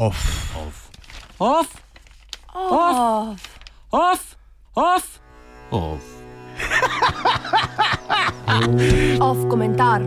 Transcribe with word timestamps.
Off. 0.00 0.56
Off. 0.56 0.88
Off. 1.38 1.76
Off. 2.54 3.40
Off. 3.92 4.36
Off. 4.74 5.20
Off. 5.70 6.04
Off 9.20 9.40
komentar. 9.52 10.00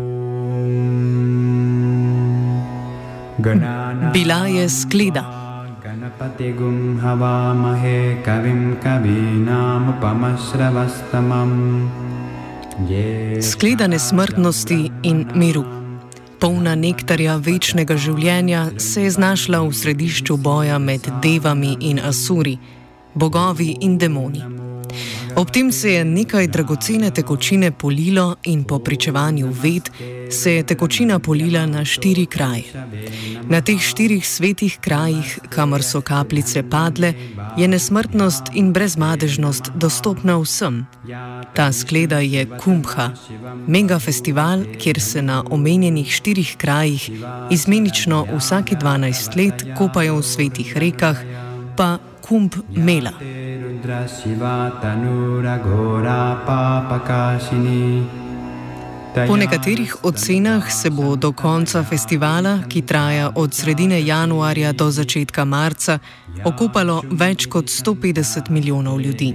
Bila 4.13 4.49
je 4.49 4.65
skleda. 4.69 5.25
Ganapatigum 5.83 6.97
havamahe 6.97 8.17
kavim 8.25 8.81
kavinam 8.81 9.93
pamasravastamam. 10.01 11.53
Skleda 13.41 13.85
nesmrtnosti 13.85 14.89
in 15.03 15.29
miru. 15.37 15.82
Polna 16.43 16.73
nektarja 16.75 17.37
večnega 17.39 17.95
življenja 17.95 18.65
se 18.75 19.05
je 19.05 19.11
znašla 19.15 19.61
v 19.63 19.77
središču 19.79 20.35
boja 20.43 20.75
med 20.75 21.07
devami 21.23 21.71
in 21.79 22.03
asuri, 22.03 22.57
bogovi 23.15 23.69
in 23.87 23.95
demoni. 23.97 24.62
Ob 25.35 25.49
tem 25.51 25.71
se 25.71 25.91
je 25.91 26.05
nekaj 26.05 26.47
dragocene 26.47 27.09
tekočine 27.11 27.71
polilo 27.71 28.35
in 28.43 28.63
po 28.63 28.79
pričevanju 28.79 29.49
ved 29.63 29.89
se 30.29 30.53
je 30.53 30.63
tekočina 30.63 31.19
polila 31.19 31.65
na 31.65 31.85
štiri 31.85 32.25
kraje. 32.25 32.63
Na 33.49 33.61
teh 33.61 33.81
štirih 33.81 34.27
svetih 34.27 34.77
krajih, 34.81 35.39
kamor 35.49 35.83
so 35.83 36.01
kapljice 36.01 36.63
padle, 36.69 37.13
je 37.57 37.67
nesmrtnost 37.67 38.43
in 38.53 38.73
brezmadežnost 38.73 39.71
dostopna 39.75 40.37
vsem. 40.37 40.85
Ta 41.55 41.71
skleda 41.71 42.19
je 42.19 42.45
Kumbha, 42.63 43.09
mega 43.67 43.99
festival, 43.99 44.63
kjer 44.79 45.01
se 45.01 45.21
na 45.21 45.43
omenjenih 45.49 46.11
štirih 46.11 46.55
krajih 46.57 47.09
izmenično 47.49 48.27
vsake 48.37 48.75
12 48.75 49.37
let 49.37 49.65
kopajo 49.77 50.17
v 50.17 50.23
svetih 50.23 50.77
rekah, 50.77 51.17
pa 51.77 51.97
Kumbh 52.21 52.57
Mela. 52.75 53.11
Po 59.27 59.35
nekaterih 59.35 59.95
ocenah 60.03 60.71
se 60.71 60.89
bo 60.89 61.15
do 61.15 61.31
konca 61.31 61.83
festivala, 61.83 62.59
ki 62.69 62.81
traja 62.81 63.31
od 63.35 63.53
sredine 63.53 64.05
januarja 64.05 64.71
do 64.71 64.91
začetka 64.91 65.45
marca, 65.45 65.99
okupalo 66.45 67.01
več 67.11 67.45
kot 67.45 67.65
150 67.65 68.49
milijonov 68.49 69.01
ljudi. 69.01 69.33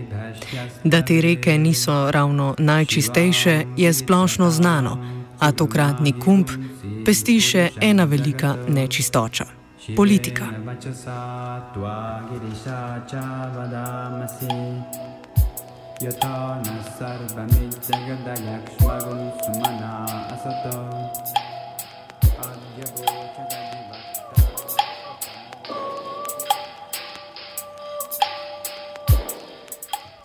Da 0.84 1.02
te 1.02 1.20
reke 1.20 1.58
niso 1.58 2.10
ravno 2.10 2.54
najčistejše, 2.58 3.64
je 3.76 3.92
splošno 3.92 4.50
znano, 4.50 4.96
a 5.38 5.52
tokratni 5.52 6.12
kump 6.12 6.50
pesti 7.04 7.40
še 7.40 7.68
ena 7.80 8.04
velika 8.04 8.56
nečistoča 8.68 9.57
politika. 9.96 10.46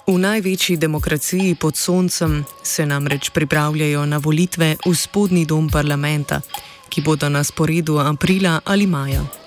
V 0.08 0.17
največji 0.17 0.78
demokraciji 0.78 1.56
pod 1.56 1.78
soncem 1.78 2.45
se 2.64 2.86
namreč 2.86 3.30
pripravljajo 3.30 4.06
na 4.06 4.17
volitve 4.17 4.75
v 4.86 4.95
spodnji 4.95 5.45
dom 5.45 5.69
parlamenta, 5.69 6.41
ki 6.89 7.02
bodo 7.02 7.30
na 7.30 7.44
sporedu 7.44 8.00
aprila 8.00 8.61
ali 8.66 8.88
maja. 8.88 9.43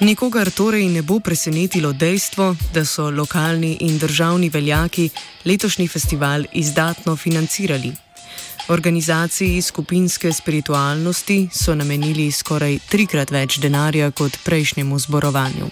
Nikogar 0.00 0.50
torej 0.50 0.86
ne 0.88 1.02
bo 1.02 1.18
presenetilo 1.20 1.92
dejstvo, 1.92 2.56
da 2.74 2.84
so 2.84 3.10
lokalni 3.10 3.76
in 3.80 3.98
državni 3.98 4.48
veljaki 4.48 5.08
letošnji 5.44 5.88
festival 5.88 6.44
izdatno 6.52 7.16
financirali. 7.16 7.92
Organizaciji 8.68 9.62
skupinske 9.62 10.32
spiritualnosti 10.32 11.48
so 11.52 11.74
namenili 11.74 12.30
skoraj 12.32 12.78
trikrat 12.88 13.30
več 13.30 13.58
denarja 13.58 14.10
kot 14.10 14.38
prejšnjemu 14.44 14.98
zborovanju. 14.98 15.70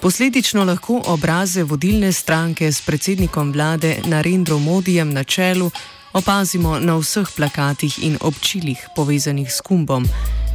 Posledično 0.00 0.64
lahko 0.64 1.00
obraze 1.06 1.62
vodilne 1.62 2.12
stranke 2.12 2.72
s 2.72 2.80
predsednikom 2.80 3.52
vlade 3.52 3.96
Narendro 4.04 4.58
Modijem 4.58 5.12
na 5.12 5.24
čelu 5.24 5.70
opazimo 6.12 6.78
na 6.78 6.94
vseh 6.96 7.26
plakatih 7.36 7.98
in 8.04 8.18
občilih 8.20 8.86
povezanih 8.96 9.52
s 9.52 9.60
kumbom, 9.60 10.06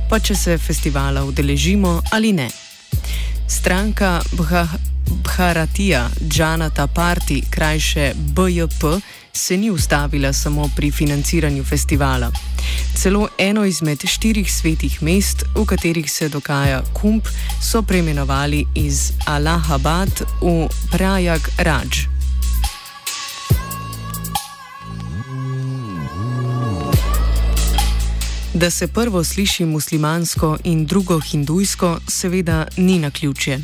pa 0.09 0.19
če 0.19 0.35
se 0.35 0.57
festivala 0.57 1.25
udeležimo 1.25 2.01
ali 2.11 2.33
ne. 2.33 2.66
Stranka 3.47 4.21
Bharatija 5.23 6.09
Džanata 6.27 6.87
Party, 6.87 7.43
krajše 7.49 8.13
BJP, 8.15 9.01
se 9.33 9.57
ni 9.57 9.69
ustavila 9.69 10.33
samo 10.33 10.69
pri 10.75 10.91
financiranju 10.91 11.63
festivala. 11.63 12.31
Celo 12.95 13.27
eno 13.37 13.65
izmed 13.65 14.05
štirih 14.05 14.53
svetih 14.53 15.03
mest, 15.03 15.43
v 15.55 15.65
katerih 15.65 16.11
se 16.11 16.29
dogaja 16.29 16.81
kump, 16.93 17.27
so 17.71 17.81
preimenovali 17.81 18.65
iz 18.75 19.11
Allahabad 19.25 20.09
v 20.41 20.67
Prajag 20.91 21.41
Raj. 21.57 22.16
Da 28.57 28.69
se 28.69 28.87
prvo 28.87 29.23
sliši 29.23 29.65
muslimansko 29.65 30.57
in 30.63 30.85
drugo 30.85 31.19
hindujsko, 31.19 31.99
seveda 32.07 32.67
ni 32.77 32.99
na 32.99 33.11
ključje. 33.11 33.59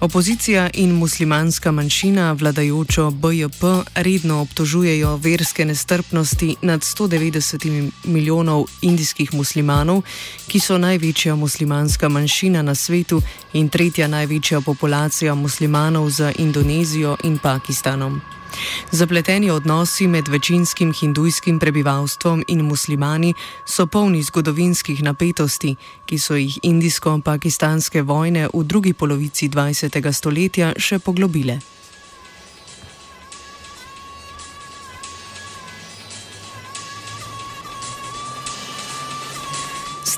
Opozicija 0.00 0.70
in 0.74 0.90
muslimanska 0.90 1.72
manjšina 1.72 2.32
vladajočo 2.32 3.10
BJP 3.10 3.62
redno 3.94 4.40
obtožujejo 4.40 5.16
verske 5.16 5.64
nestrpnosti 5.64 6.56
nad 6.62 6.80
190 6.80 7.90
milijonov 8.04 8.64
indijskih 8.82 9.34
muslimanov, 9.34 10.02
ki 10.48 10.60
so 10.60 10.78
največja 10.78 11.34
muslimanska 11.36 12.08
manjšina 12.08 12.62
na 12.62 12.74
svetu 12.74 13.22
in 13.52 13.68
tretja 13.68 14.08
največja 14.08 14.60
populacija 14.60 15.34
muslimanov 15.34 16.10
za 16.10 16.32
Indonezijo 16.38 17.16
in 17.24 17.38
Pakistanom. 17.38 18.20
Zapleteni 18.90 19.50
odnosi 19.50 20.06
med 20.06 20.28
večinskim 20.28 20.92
hindujskim 20.92 21.58
prebivalstvom 21.58 22.44
in 22.48 22.64
muslimani 22.64 23.34
so 23.66 23.86
polni 23.86 24.22
zgodovinskih 24.22 25.02
napetosti, 25.02 25.76
ki 26.06 26.18
so 26.18 26.36
jih 26.36 26.58
indijsko-pakistanske 26.62 28.02
vojne 28.02 28.48
v 28.54 28.64
drugi 28.64 28.92
polovici 28.92 29.48
20. 29.48 30.12
stoletja 30.12 30.72
še 30.78 30.98
poglobile. 30.98 31.60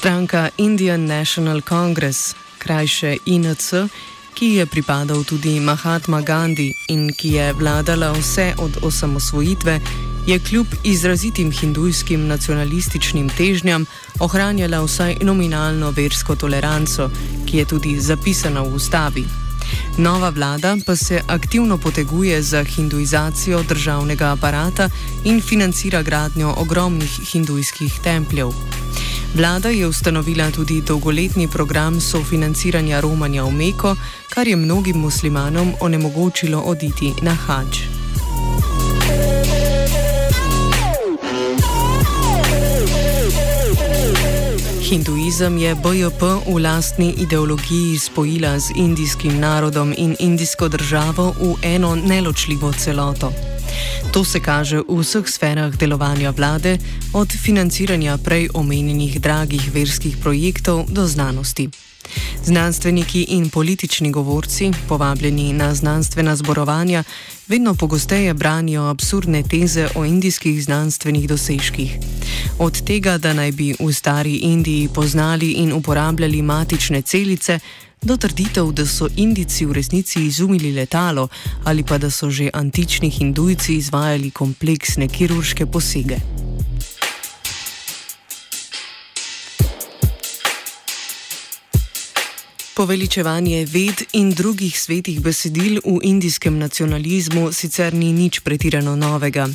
Stranka 0.07 0.51
Indian 0.57 1.07
National 1.07 1.61
Congress, 1.63 2.35
krajše 2.59 3.17
INC, 3.25 3.89
ki 4.37 4.61
je 4.61 4.67
pripadal 4.67 5.25
tudi 5.25 5.61
Mahatma 5.61 6.21
Gandhi 6.21 6.75
in 6.93 7.09
ki 7.09 7.29
je 7.33 7.53
vladala 7.53 8.13
vse 8.13 8.53
od 8.59 8.77
osamosvojitve, 8.83 9.81
je 10.27 10.39
kljub 10.39 10.67
izrazitim 10.85 11.53
hindujskim 11.53 12.27
nacionalističnim 12.27 13.29
težnjam 13.29 13.87
ohranjala 14.21 14.83
vsaj 14.85 15.17
nominalno 15.23 15.91
versko 15.91 16.37
toleranco, 16.37 17.09
ki 17.47 17.57
je 17.57 17.65
tudi 17.65 18.01
zapisana 18.01 18.61
v 18.61 18.75
ustavi. 18.75 19.25
Nova 19.99 20.29
vlada 20.29 20.77
pa 20.87 20.97
se 20.97 21.23
aktivno 21.27 21.79
poteguje 21.79 22.43
za 22.43 22.65
hinduizacijo 22.65 23.63
državnega 23.63 24.33
aparata 24.33 24.91
in 25.25 25.41
financira 25.41 26.03
gradnjo 26.03 26.55
ogromnih 26.57 27.21
hindujskih 27.33 28.01
templjev. 28.05 28.53
Vlada 29.37 29.69
je 29.69 29.87
ustanovila 29.87 30.51
tudi 30.51 30.81
dolgoletni 30.81 31.49
program 31.49 32.01
sofinanciranja 32.01 33.01
romanja 33.01 33.45
v 33.45 33.51
Meko, 33.53 33.97
kar 34.33 34.49
je 34.49 34.57
mnogim 34.57 34.97
muslimanom 34.97 35.73
onemogočilo 35.81 36.61
oditi 36.61 37.13
na 37.23 37.35
hač. 37.35 37.85
Hinduizem 44.81 45.59
je 45.59 45.75
BJP 45.75 46.23
v 46.47 46.59
lastni 46.59 47.15
ideologiji 47.19 47.99
spojila 47.99 48.59
z 48.59 48.73
indijskim 48.77 49.41
narodom 49.41 49.95
in 49.97 50.17
indijsko 50.19 50.69
državo 50.69 51.35
v 51.41 51.55
eno 51.63 51.95
neločljivo 51.95 52.73
celoto. 52.73 53.56
To 54.13 54.25
se 54.25 54.41
kaže 54.41 54.81
v 54.89 55.01
vseh 55.01 55.29
sferah 55.29 55.77
delovanja 55.77 56.31
vlade, 56.31 56.79
od 57.13 57.29
financiranja 57.33 58.19
prej 58.19 58.49
omenjenih 58.55 59.21
dragih 59.21 59.75
verskih 59.75 60.17
projektov 60.17 60.87
do 60.89 61.07
znanosti. 61.07 61.69
Znanstveniki 62.45 63.23
in 63.29 63.51
politični 63.51 64.13
govorci, 64.13 64.71
povabljeni 64.89 65.53
na 65.53 65.75
znanstvena 65.75 66.37
zborovanja, 66.37 67.05
vedno 67.49 67.75
pogosteje 67.75 68.35
branijo 68.35 68.83
absurdne 68.83 69.43
teze 69.43 69.89
o 69.95 70.05
indijskih 70.05 70.65
znanstvenih 70.65 71.29
dosežkih. 71.29 71.99
Od 72.59 72.85
tega, 72.85 73.19
da 73.19 73.33
naj 73.33 73.53
bi 73.53 73.75
v 73.81 73.93
stari 73.93 74.37
Indiji 74.37 74.89
poznali 74.89 75.51
in 75.51 75.73
uporabljali 75.73 76.43
matične 76.43 77.03
celice, 77.03 77.59
do 78.03 78.17
trditev, 78.17 78.73
da 78.73 78.87
so 78.87 79.09
Indici 79.17 79.67
v 79.67 79.73
resnici 79.73 80.27
izumili 80.27 80.73
letalo 80.73 81.29
ali 81.65 81.83
pa 81.83 81.99
da 81.99 82.11
so 82.11 82.31
že 82.31 82.51
antični 82.53 83.11
hindujci 83.11 83.75
izvajali 83.75 84.31
kompleksne 84.31 85.09
kirurške 85.09 85.67
posege. 85.67 86.17
Poveličevanje 92.77 93.65
ved 93.65 94.03
in 94.13 94.31
drugih 94.31 94.81
svetih 94.81 95.21
besedil 95.21 95.81
v 95.85 95.99
indijskem 96.03 96.59
nacionalizmu 96.59 97.53
sicer 97.53 97.95
ni 97.95 98.13
nič 98.13 98.41
pretirano 98.41 98.97
novega. 98.97 99.49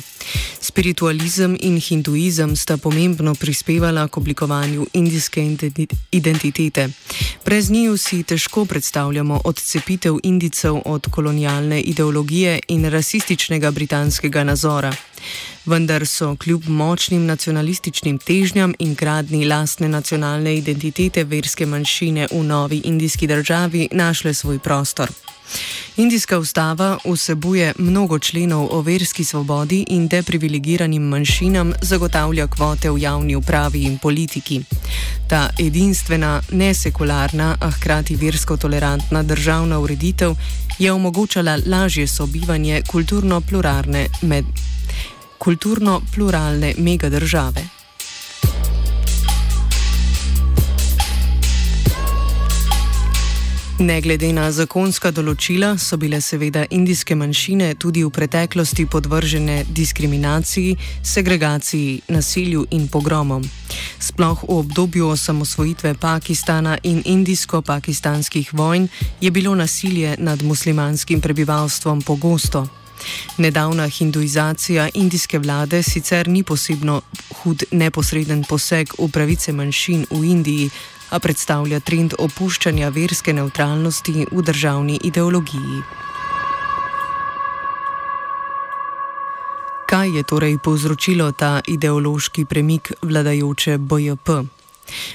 Spiritualizem 0.72 1.52
in 1.60 1.76
hinduizem 1.76 2.56
sta 2.56 2.76
pomembno 2.76 3.34
prispevala 3.34 4.08
k 4.08 4.16
oblikovanju 4.16 4.86
indijske 4.92 5.56
identitete. 6.10 6.88
Brez 7.44 7.70
njiju 7.70 7.96
si 7.96 8.22
težko 8.22 8.64
predstavljamo 8.64 9.40
odcepitev 9.44 10.16
Indicev 10.22 10.78
od 10.84 11.06
kolonialne 11.10 11.80
ideologije 11.80 12.60
in 12.68 12.84
rasističnega 12.84 13.70
britanskega 13.70 14.44
nazora. 14.44 14.94
Vendar 15.66 16.06
so 16.06 16.36
kljub 16.36 16.68
močnim 16.68 17.26
nacionalističnim 17.26 18.18
težnjam 18.18 18.72
in 18.78 18.94
gradni 18.94 19.44
lastne 19.44 19.88
nacionalne 19.88 20.56
identitete 20.56 21.24
verske 21.24 21.66
manjšine 21.66 22.28
v 22.32 22.42
novi 22.44 22.80
indijski 22.84 23.26
državi 23.26 23.88
našle 23.92 24.34
svoj 24.34 24.58
prostor. 24.58 25.10
Indijska 25.96 26.38
ustava 26.38 26.98
vsebuje 27.04 27.72
mnogo 27.78 28.18
členov 28.18 28.68
o 28.70 28.80
verski 28.80 29.24
svobodi 29.24 29.84
in 29.88 30.08
deprivilegiranim 30.08 31.02
manjšinam 31.02 31.72
zagotavlja 31.82 32.46
kvote 32.46 32.90
v 32.90 32.98
javni 32.98 33.36
upravi 33.36 33.82
in 33.82 33.98
politiki. 33.98 34.62
Ta 35.28 35.50
edinstvena, 35.58 36.40
nesekularna, 36.50 37.56
a 37.60 37.70
hkrati 37.70 38.16
versko 38.16 38.56
tolerantna 38.56 39.22
državna 39.22 39.78
ureditev 39.78 40.34
je 40.78 40.92
omogočala 40.92 41.58
lažje 41.66 42.06
sobivanje 42.06 42.82
kulturno-pluralne 42.92 44.06
med, 44.22 44.44
kulturno 45.38 46.00
megadržave. 46.78 47.81
Ne 53.82 53.96
glede 53.98 54.28
na 54.30 54.44
zakonska 54.54 55.10
določila, 55.10 55.72
so 55.74 55.96
bile 55.98 56.20
seveda 56.22 56.60
indijske 56.70 57.16
manjšine 57.18 57.72
tudi 57.82 58.04
v 58.06 58.12
preteklosti 58.14 58.84
podvržene 58.86 59.56
diskriminaciji, 59.74 60.76
segregaciji, 61.02 61.96
nasilju 62.14 62.62
in 62.78 62.84
pogromom. 62.86 63.42
Sploh 63.98 64.44
v 64.44 64.60
obdobju 64.60 65.08
osamosvojitve 65.16 65.96
Pakistana 65.98 66.76
in 66.86 67.02
indijsko-pakistanskih 67.02 68.54
vojn 68.54 68.86
je 69.20 69.34
bilo 69.34 69.56
nasilje 69.58 70.14
nad 70.18 70.46
muslimanskim 70.46 71.20
prebivalstvom 71.20 72.06
pogosto. 72.06 72.68
Nedavna 73.42 73.90
hinduizacija 73.90 74.88
indijske 74.94 75.42
vlade 75.42 75.82
sicer 75.82 76.28
ni 76.28 76.46
posebno 76.46 77.02
hud 77.42 77.66
neposreden 77.70 78.44
poseg 78.46 78.94
v 78.98 79.10
pravice 79.10 79.52
manjšin 79.52 80.06
v 80.10 80.24
Indiji, 80.24 80.70
a 81.12 81.18
predstavlja 81.20 81.80
trend 81.80 82.14
opuščanja 82.18 82.88
verske 82.88 83.34
neutralnosti 83.36 84.24
v 84.32 84.42
državni 84.42 84.96
ideologiji. 85.04 85.82
Kaj 89.92 90.16
je 90.16 90.22
torej 90.24 90.56
povzročilo 90.64 91.32
ta 91.36 91.60
ideološki 91.68 92.46
premik 92.48 92.92
vladajoče 93.02 93.78
BJP? 93.78 94.28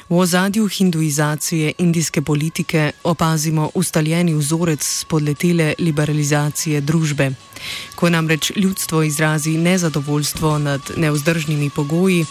V 0.09 0.19
ozadju 0.19 0.67
hinduizacije 0.67 1.73
indijske 1.77 2.21
politike 2.21 2.91
opazimo 3.03 3.69
ustaljeni 3.73 4.33
vzorec 4.33 4.83
spodletele 4.83 5.73
liberalizacije 5.79 6.81
družbe. 6.81 7.31
Ko 7.95 8.09
namreč 8.09 8.51
ljudstvo 8.55 9.03
izrazi 9.03 9.57
nezadovoljstvo 9.57 10.57
nad 10.57 10.81
neuzdržnimi 10.97 11.69
pogoji, 11.69 12.25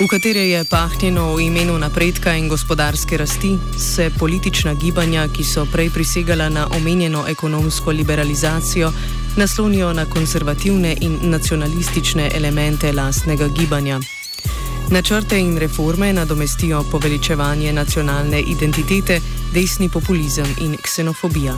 v 0.00 0.06
katere 0.08 0.48
je 0.48 0.64
pahnjeno 0.64 1.34
v 1.34 1.40
imenu 1.40 1.78
napredka 1.78 2.34
in 2.36 2.48
gospodarske 2.48 3.16
rasti, 3.16 3.58
se 3.78 4.10
politična 4.18 4.74
gibanja, 4.74 5.28
ki 5.28 5.44
so 5.44 5.64
prej 5.72 5.90
prisegala 5.90 6.48
na 6.48 6.68
omenjeno 6.76 7.24
ekonomsko 7.28 7.90
liberalizacijo, 7.90 8.92
naslonijo 9.36 9.92
na 9.92 10.04
konservativne 10.04 10.96
in 11.00 11.18
nacionalistične 11.22 12.30
elemente 12.34 12.92
lastnega 12.92 13.48
gibanja. 13.48 14.00
Načrte 14.90 15.38
in 15.40 15.58
reforme 15.58 16.12
nadomestijo 16.12 16.84
poveličevanje 16.90 17.72
nacionalne 17.72 18.40
identitete, 18.40 19.20
desni 19.54 19.88
populizem 19.88 20.46
in 20.60 20.76
ksenofobija. 20.82 21.54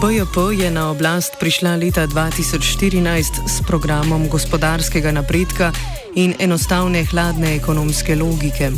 BJP 0.00 0.62
je 0.62 0.70
na 0.70 0.90
oblast 0.90 1.36
prišla 1.40 1.76
leta 1.76 2.06
2014 2.06 3.48
s 3.48 3.62
programom 3.66 4.28
gospodarskega 4.28 5.12
napredka 5.12 5.72
in 6.14 6.34
enostavne 6.38 7.04
hladne 7.04 7.54
ekonomske 7.56 8.16
logike. 8.16 8.70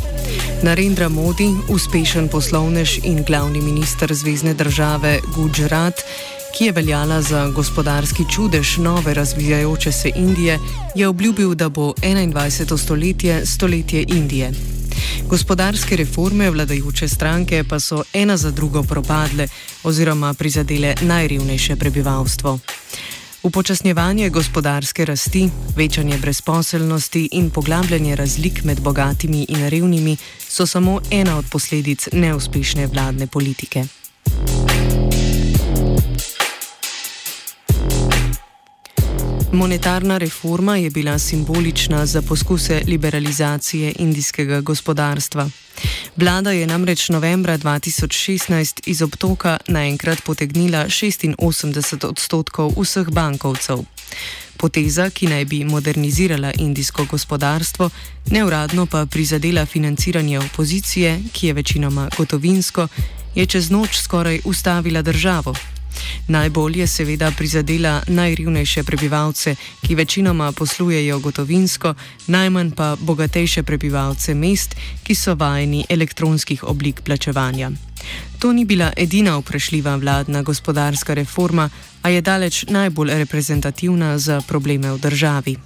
Narendra 0.63 1.09
Modi, 1.09 1.49
uspešen 1.69 2.29
poslovnež 2.29 2.99
in 3.05 3.25
glavni 3.25 3.61
minister 3.61 4.15
Zvezdne 4.15 4.55
države 4.55 5.21
Gujarat, 5.35 6.05
ki 6.59 6.65
je 6.65 6.73
veljala 6.73 7.23
za 7.23 7.49
gospodarski 7.49 8.25
čudež 8.31 8.77
nove 8.77 9.15
razvijajoče 9.15 9.93
se 9.93 10.11
Indije, 10.17 10.59
je 10.95 11.09
obljubil, 11.09 11.55
da 11.55 11.69
bo 11.69 11.93
21. 12.03 12.77
stoletje 12.77 13.47
stoletje 13.47 14.05
Indije. 14.09 14.53
Gospodarske 15.29 15.97
reforme 15.97 16.51
vladajoče 16.51 17.09
stranke 17.09 17.65
pa 17.69 17.81
so 17.81 18.03
ena 18.13 18.37
za 18.37 18.51
drugo 18.51 18.83
propadle 18.83 19.49
oziroma 19.83 20.35
prizadele 20.35 20.95
najrevnejše 21.03 21.77
prebivalstvo. 21.77 22.59
Upočasnjevanje 23.43 24.31
gospodarske 24.31 25.05
rasti, 25.05 25.51
večanje 25.77 26.19
brezposelnosti 26.19 27.29
in 27.33 27.51
poglabljanje 27.51 28.17
razlik 28.17 28.65
med 28.65 28.81
bogatimi 28.81 29.47
in 29.49 29.69
revnimi 29.69 30.17
so 30.49 30.67
samo 30.67 31.01
ena 31.11 31.39
od 31.39 31.45
posledic 31.51 32.09
neuspešne 32.13 32.87
vladne 32.87 33.27
politike. 33.27 33.85
Monetarna 39.53 40.19
reforma 40.19 40.77
je 40.77 40.91
bila 40.91 41.19
simbolična 41.19 42.07
za 42.07 42.23
poskuse 42.23 42.83
liberalizacije 42.87 43.93
indijskega 43.99 44.61
gospodarstva. 44.61 45.51
Vlada 46.17 46.51
je 46.51 46.67
namreč 46.67 47.09
novembra 47.09 47.59
2016 47.59 48.81
iz 48.87 49.03
obtoka 49.03 49.59
naenkrat 49.69 50.23
potegnila 50.25 50.85
86 50.85 52.07
odstotkov 52.07 52.73
vseh 52.81 53.09
bankovcev. 53.09 53.79
Poteza, 54.57 55.11
ki 55.11 55.27
naj 55.27 55.45
bi 55.45 55.65
modernizirala 55.65 56.53
indijsko 56.59 57.05
gospodarstvo, 57.05 57.91
neuradno 58.31 58.87
pa 58.87 59.07
prizadela 59.07 59.67
financiranje 59.67 60.39
opozicije, 60.39 61.21
ki 61.33 61.47
je 61.47 61.53
večinoma 61.53 62.09
gotovinsko, 62.19 62.89
je 63.35 63.47
čez 63.47 63.71
noč 63.71 63.99
skoraj 64.03 64.41
ustavila 64.45 65.03
državo. 65.03 65.55
Najbolj 66.29 66.79
je 66.81 66.87
seveda 66.87 67.31
prizadela 67.31 68.03
najrivnejše 68.07 68.83
prebivalce, 68.85 69.57
ki 69.83 69.95
večinoma 69.95 70.53
poslujejo 70.53 71.19
gotovinsko, 71.19 71.95
najmanj 72.27 72.71
pa 72.71 72.97
bogatejše 73.01 73.63
prebivalce 73.63 74.35
mest, 74.35 74.77
ki 75.03 75.15
so 75.15 75.35
vajeni 75.35 75.85
elektronskih 75.89 76.65
oblik 76.65 77.01
plačevanja. 77.01 77.71
To 78.39 78.53
ni 78.53 78.65
bila 78.65 78.93
edina 78.97 79.37
vprašljiva 79.39 79.97
vladna 79.97 80.43
gospodarska 80.43 81.15
reforma, 81.15 81.71
a 82.03 82.09
je 82.09 82.21
daleč 82.21 82.65
najbolj 82.69 83.11
reprezentativna 83.15 84.19
za 84.19 84.41
probleme 84.41 84.93
v 84.93 84.99
državi. 84.99 85.57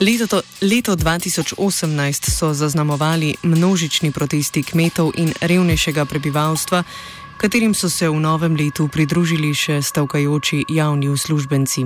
Leto, 0.00 0.40
leto 0.62 0.96
2018 0.96 2.30
so 2.30 2.54
zaznamovali 2.54 3.34
množični 3.42 4.12
protesti 4.12 4.62
kmetov 4.62 5.12
in 5.20 5.28
revnejšega 5.40 6.04
prebivalstva, 6.04 6.84
katerim 7.36 7.74
so 7.74 7.90
se 7.90 8.08
v 8.08 8.16
novem 8.16 8.56
letu 8.56 8.88
pridružili 8.88 9.52
še 9.54 9.82
stavkajoči 9.82 10.64
javni 10.72 11.12
uslužbenci. 11.12 11.84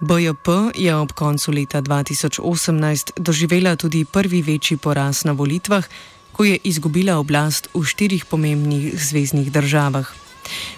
BJP 0.00 0.76
je 0.76 0.92
ob 0.94 1.16
koncu 1.16 1.52
leta 1.56 1.80
2018 1.80 3.16
doživela 3.16 3.76
tudi 3.76 4.04
prvi 4.04 4.42
večji 4.42 4.76
poraz 4.76 5.24
na 5.24 5.32
volitvah, 5.32 5.88
ko 6.32 6.44
je 6.44 6.60
izgubila 6.64 7.16
oblast 7.16 7.72
v 7.72 7.84
štirih 7.84 8.24
pomembnih 8.24 8.92
zvezdnih 9.00 9.48
državah. 9.52 10.12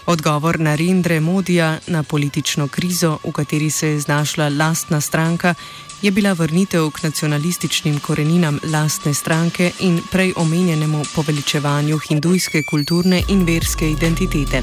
Odgovor 0.07 0.61
na 0.61 0.75
Rendre 0.75 1.21
Modija 1.21 1.79
na 1.87 2.03
politično 2.03 2.69
krizo, 2.69 3.19
v 3.25 3.33
kateri 3.33 3.71
se 3.71 3.89
je 3.89 4.01
znašla 4.01 4.49
lastna 4.49 5.01
stranka, 5.01 5.55
je 6.03 6.11
bila 6.11 6.33
vrnitev 6.33 6.91
k 6.91 7.03
nacionalističnim 7.03 8.01
koreninam 8.01 8.59
lastne 8.73 9.15
stranke 9.15 9.71
in 9.81 10.01
prej 10.11 10.33
omenjenemu 10.37 11.03
poveličevanju 11.15 11.99
hindujske 11.99 12.63
kulturne 12.63 13.23
in 13.29 13.45
verske 13.47 13.91
identitete. 13.91 14.63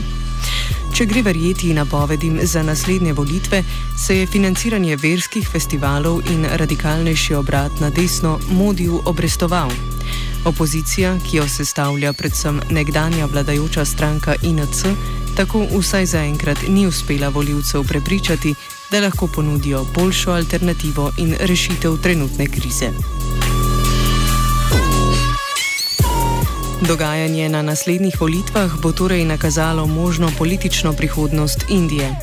Če 0.94 1.06
gre 1.06 1.22
verjeti 1.22 1.74
napovedim 1.74 2.40
za 2.44 2.64
naslednje 2.64 3.14
volitve, 3.14 3.64
se 4.06 4.18
je 4.18 4.28
financiranje 4.28 4.96
verskih 4.96 5.48
festivalov 5.48 6.22
in 6.32 6.46
radikalnejši 6.46 7.36
obrat 7.36 7.80
na 7.80 7.90
desno 7.90 8.40
modiju 8.52 9.02
obrestoval. 9.06 9.72
Opozicija, 10.46 11.18
ki 11.30 11.38
jo 11.38 11.48
sestavlja 11.48 12.14
predvsem 12.14 12.62
nekdanja 12.70 13.26
vladajoča 13.26 13.86
stranka 13.86 14.36
INC, 14.44 14.86
tako 15.40 15.64
vsaj 15.80 16.06
zaenkrat 16.06 16.58
ni 16.68 16.88
uspela 16.88 17.30
voljivcev 17.30 17.84
prepričati, 17.88 18.56
da 18.92 19.00
lahko 19.00 19.28
ponudijo 19.28 19.86
boljšo 19.96 20.32
alternativo 20.32 21.12
in 21.18 21.36
rešitev 21.40 21.98
trenutne 21.98 22.48
krize. 22.48 22.90
Dogajanje 26.88 27.50
na 27.50 27.62
naslednjih 27.62 28.22
volitvah 28.22 28.82
bo 28.82 28.92
torej 28.92 29.26
nakazalo 29.26 29.88
možno 29.88 30.32
politično 30.38 30.94
prihodnost 30.94 31.66
Indije. 31.70 32.16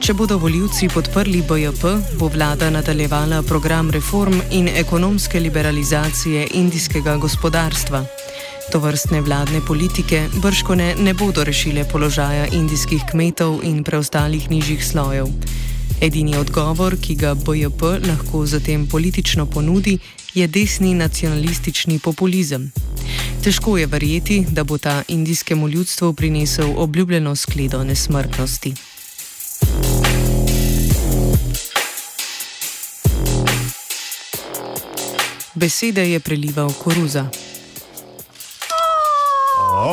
Če 0.00 0.14
bodo 0.14 0.38
voljivci 0.38 0.88
podprli 0.88 1.42
BJP, 1.42 1.84
bo 2.18 2.28
vlada 2.28 2.70
nadaljevala 2.70 3.42
program 3.42 3.90
reform 3.90 4.40
in 4.50 4.68
ekonomske 4.68 5.40
liberalizacije 5.40 6.48
indijskega 6.54 7.16
gospodarstva. 7.16 8.17
To 8.72 8.78
vrstne 8.78 9.20
vladne 9.20 9.60
politike 9.66 10.28
brškone 10.42 10.94
ne 11.00 11.14
bodo 11.14 11.44
rešile 11.44 11.84
položaja 11.88 12.46
indijskih 12.52 13.00
kmetov 13.10 13.62
in 13.64 13.84
preostalih 13.84 14.50
nižjih 14.50 14.84
slojev. 14.84 15.26
Edini 16.00 16.36
odgovor, 16.36 16.96
ki 17.00 17.14
ga 17.14 17.34
BJP 17.34 17.82
lahko 18.06 18.44
zatem 18.46 18.86
politično 18.86 19.46
ponudi, 19.46 19.98
je 20.34 20.46
desni 20.46 20.94
nacionalistični 20.94 21.98
populizem. 21.98 22.72
Težko 23.44 23.78
je 23.78 23.86
verjeti, 23.86 24.44
da 24.50 24.64
bo 24.64 24.78
ta 24.78 25.02
indijskemu 25.08 25.68
ljudstvu 25.68 26.12
prinesel 26.12 26.74
obljubljeno 26.76 27.36
skledo 27.36 27.84
nesmrtnosti. 27.84 28.74
Besede 35.54 36.10
je 36.10 36.20
prelival 36.20 36.72
koruza. 36.72 37.47